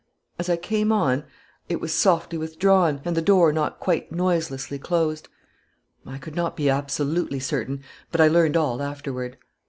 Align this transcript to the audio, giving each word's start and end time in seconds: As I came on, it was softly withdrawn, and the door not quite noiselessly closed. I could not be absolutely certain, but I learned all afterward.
As 0.39 0.49
I 0.49 0.57
came 0.57 0.91
on, 0.91 1.25
it 1.69 1.79
was 1.79 1.93
softly 1.93 2.35
withdrawn, 2.35 3.01
and 3.05 3.15
the 3.15 3.21
door 3.21 3.53
not 3.53 3.79
quite 3.79 4.11
noiselessly 4.11 4.79
closed. 4.79 5.29
I 6.07 6.17
could 6.17 6.33
not 6.35 6.55
be 6.55 6.71
absolutely 6.71 7.39
certain, 7.39 7.83
but 8.11 8.19
I 8.19 8.27
learned 8.27 8.57
all 8.57 8.81
afterward. 8.81 9.37